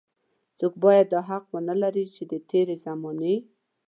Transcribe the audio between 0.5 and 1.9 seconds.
څوک بايد دا حق ونه